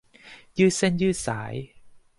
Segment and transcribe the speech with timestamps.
[0.57, 1.53] ยืดเส้นยืดสาย